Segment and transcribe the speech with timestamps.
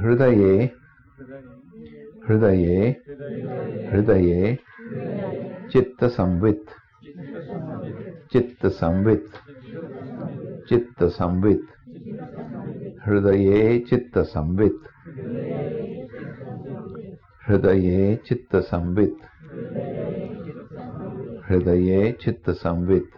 [0.00, 0.54] हृदये
[2.28, 2.88] हृदये
[3.90, 4.56] हृदये
[5.72, 6.70] चित्तसंवित्
[8.32, 8.66] चित्त
[11.18, 11.62] संवित
[13.06, 14.82] हृदये चित्तसंवित्
[17.48, 19.24] हृदये चित्तसंवित्
[21.48, 23.12] हृदये चित्तसंवित्